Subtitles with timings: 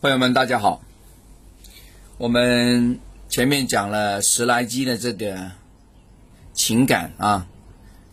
[0.00, 0.80] 朋友们，大家好。
[2.18, 5.50] 我们前面讲了十来集的这个
[6.52, 7.48] 情感啊，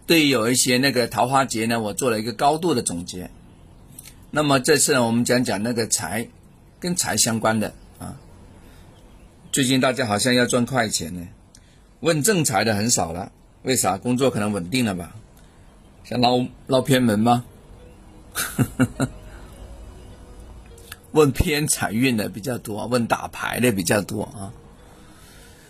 [0.08, 3.30] 对于有一些那个桃花劫呢，我做了一个高度的总结。
[4.32, 6.28] 那么这次呢，我们讲讲那个财，
[6.80, 8.18] 跟财相关的啊。
[9.52, 11.28] 最近大家好像要赚快钱呢，
[12.00, 13.32] 问正财的很少了，
[13.62, 14.00] 为啥？
[14.00, 15.16] 工作可能稳定了吧？
[16.04, 17.46] 想捞捞偏门吗？
[21.16, 24.52] 问偏财运的比较多，问打牌的比较多啊。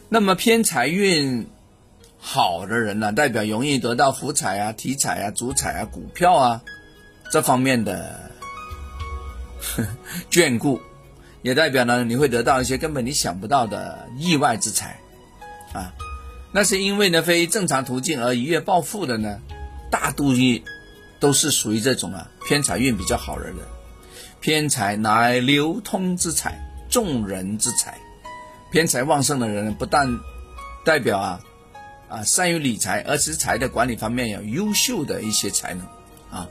[0.09, 1.48] 那么偏财运
[2.18, 6.63] 好的人呢，代表容易得到福彩啊、体彩啊、主彩啊、股票啊
[7.30, 8.31] 这方面的
[10.31, 10.81] 眷顾，
[11.44, 14.99] 也代表呢你会得到一些根本你想不到的意外之财
[15.73, 15.93] 啊。
[16.52, 19.40] 那是因为呢非正常途径而一夜暴富的呢，
[19.91, 20.41] 大多数
[21.20, 23.55] 都是属于这种啊偏财运比较好的人。
[24.45, 26.55] 偏财乃流通之财，
[26.88, 27.98] 众人之财。
[28.70, 30.07] 偏财旺盛的人，不但
[30.85, 31.40] 代表啊
[32.07, 35.88] 啊善于理财，而且财的管理方面有优秀的一些才能
[36.29, 36.48] 啊。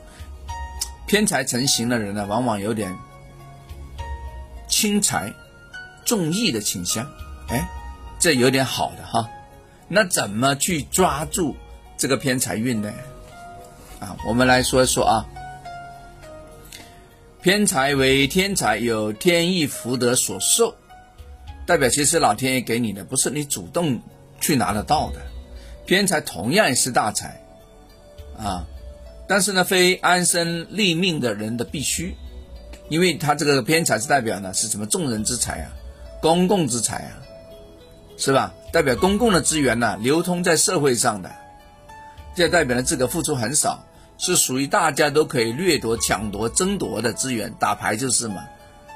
[1.07, 2.93] 偏财成型的人呢，往往有点
[4.67, 5.33] 轻财
[6.03, 7.09] 重义的倾向。
[7.47, 7.65] 哎，
[8.19, 9.29] 这有点好的哈。
[9.87, 11.55] 那怎么去抓住
[11.95, 12.91] 这个偏财运呢？
[14.01, 15.25] 啊，我们来说一说啊。
[17.45, 20.73] 偏财为天财，有天意福德所受，
[21.67, 24.01] 代表其实老天爷给你的，不是你主动
[24.41, 25.21] 去拿得到的。
[25.85, 27.39] 偏财同样也是大财，
[28.35, 28.65] 啊，
[29.27, 32.15] 但是呢，非安身立命的人的必须，
[32.89, 35.71] 因为他这个偏财是代表呢是什么众人之财啊，
[36.23, 37.21] 公共之财啊，
[38.17, 38.55] 是吧？
[38.71, 41.31] 代表公共的资源呢流通在社会上的，
[42.35, 43.85] 这代表呢自个付出很少。
[44.17, 48.43] 是属于大家都可以掠夺、抢夺、争夺的资源，打牌就是嘛，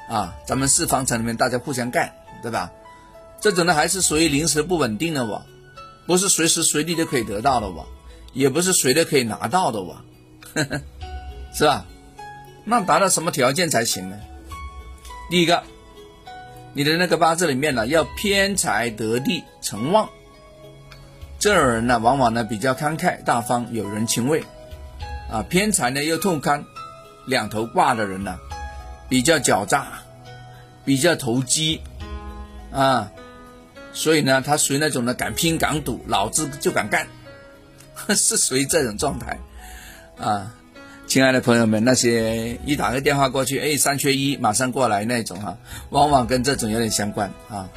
[0.08, 2.12] 啊，咱们四方城里面大家互相干，
[2.42, 2.70] 对吧？
[3.40, 5.42] 这种呢还是属于临时不稳定的我，
[6.06, 7.86] 不是随时随地都可以得到的我，
[8.32, 9.96] 也不是谁都可以拿到的我，
[11.54, 11.86] 是吧？
[12.64, 14.18] 那达到什么条件才行呢？
[15.30, 15.62] 第一个，
[16.72, 20.08] 你的那个八字里面呢要偏财得地成旺，
[21.38, 24.44] 这种人呢往往呢比较慷慨大方，有人情味。
[25.30, 26.64] 啊，偏财呢又痛堪，
[27.26, 28.36] 两头挂的人呢，
[29.08, 29.86] 比较狡诈，
[30.84, 31.80] 比较投机，
[32.72, 33.12] 啊，
[33.92, 37.06] 所以呢，他属于那种呢敢拼敢赌，老子就敢干，
[38.16, 39.38] 是属于这种状态，
[40.18, 40.52] 啊，
[41.06, 45.56] 亲爱的朋友们，那些一打个电话过去，哎，三缺一，马上过来那种哈，
[45.90, 47.68] 往往跟这种有点相关啊。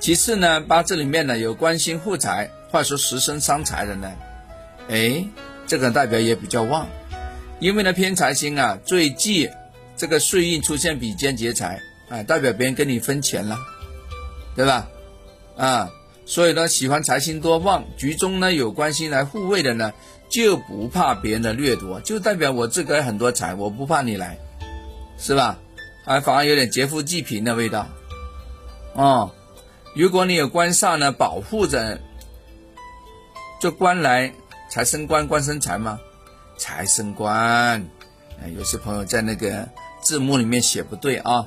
[0.00, 4.10] 其次呢，八字里面呢有官星护财，话说十生伤财的呢，
[4.88, 5.26] 哎。
[5.72, 6.86] 这个代表也比较旺，
[7.58, 9.48] 因为呢偏财星啊，最忌
[9.96, 13.56] 这个岁运出现比肩劫财啊，代表别人跟你分钱了，
[14.54, 14.86] 对吧？
[15.56, 15.90] 啊，
[16.26, 19.94] 所以呢喜欢财星多旺，局中呢有关星来护卫的呢，
[20.28, 24.36] 就不怕别人的掠夺，就代表我自个很多财，我不怕你来，
[25.16, 25.58] 是吧？
[26.04, 27.88] 啊，反而有点劫富济贫的味道。
[28.92, 29.32] 哦，
[29.96, 31.98] 如果你有官煞呢保护着，
[33.58, 34.34] 这官来。
[34.72, 36.00] 财生官，官生财吗？
[36.56, 37.86] 财生官，
[38.42, 39.68] 哎，有些朋友在那个
[40.00, 41.46] 字幕里面写不对啊。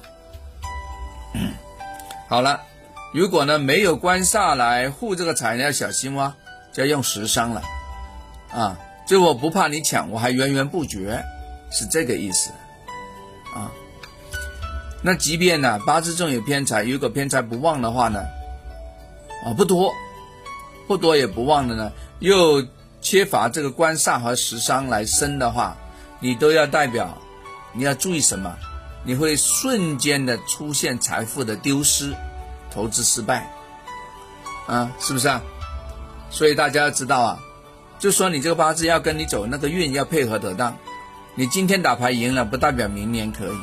[2.30, 2.62] 好了，
[3.16, 6.36] 如果呢没有官煞来护这个财呢，要小心哇，
[6.72, 7.64] 就要用食伤了
[8.52, 8.78] 啊。
[9.08, 11.26] 就我不怕你抢，我还源源不绝，
[11.72, 12.52] 是这个意思
[13.56, 13.72] 啊。
[15.02, 18.20] 那即便呢八字中有偏财，如果偏财不旺的话呢，
[19.44, 19.92] 啊不多，
[20.86, 22.64] 不多也不旺的呢，又。
[23.06, 25.78] 缺乏这个官煞和食伤来生的话，
[26.20, 27.16] 你都要代表，
[27.72, 28.58] 你要注意什么？
[29.04, 32.16] 你会瞬间的出现财富的丢失，
[32.72, 33.48] 投资失败，
[34.66, 35.40] 啊，是不是啊？
[36.32, 37.40] 所以大家要知道啊，
[38.00, 40.76] 就说你这个八字要跟你走那个运要配合得当，
[41.36, 43.58] 你今天打牌赢了，不代表明年可以；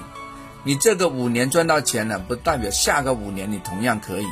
[0.62, 4.26] 你这个五年赚到钱了，不代表下个五年你同样可以，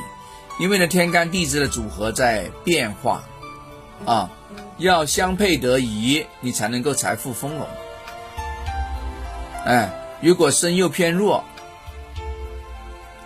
[0.57, 3.21] 因为呢天干地支的组合在变化，
[4.05, 4.29] 啊。
[4.77, 7.67] 要相配得宜，你才能够财富丰隆。
[9.63, 11.43] 哎，如果身又偏弱，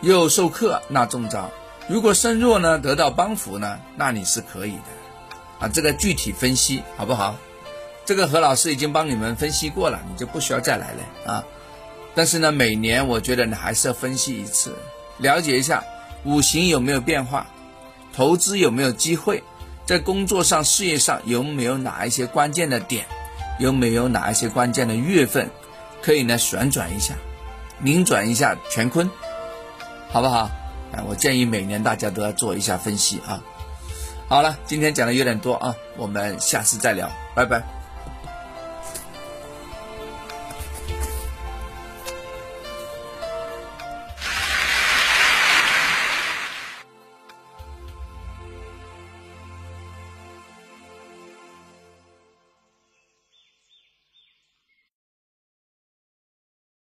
[0.02, 1.50] 又受克，那中招；
[1.88, 4.82] 如果身弱呢，得到帮扶呢，那你是可以的。
[5.60, 7.38] 啊，这个具体分析好不好？
[8.04, 11.44] 这个何老师已经帮你们分析过了，你就不需要再来了啊。
[12.14, 14.76] 但是呢，每年我觉得你还是要分析一次，
[15.20, 15.82] 了解一下
[16.26, 17.48] 五行有没有变化，
[18.14, 19.42] 投资有没有机会。
[19.86, 23.06] 在工作上、事业上有没有哪一些关键的点？
[23.60, 25.50] 有没有哪一些关键的月份
[26.02, 27.14] 可以呢旋转一下？
[27.80, 29.10] 拧转一下乾坤，
[30.10, 30.50] 好不好？
[30.92, 33.42] 哎，我建议每年大家都要做一下分析啊。
[34.28, 37.85] 好了，今天讲的有点多啊，我们下次再聊，拜拜。